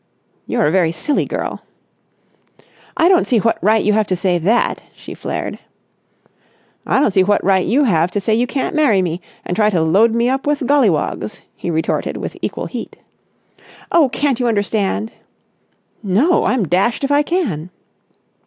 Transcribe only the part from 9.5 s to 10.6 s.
try to load me up